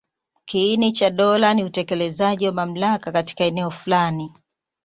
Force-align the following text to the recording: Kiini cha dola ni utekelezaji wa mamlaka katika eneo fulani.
Kiini 0.45 0.91
cha 0.91 1.09
dola 1.09 1.53
ni 1.53 1.63
utekelezaji 1.63 2.45
wa 2.47 2.53
mamlaka 2.53 3.11
katika 3.11 3.43
eneo 3.43 3.71
fulani. 3.71 4.33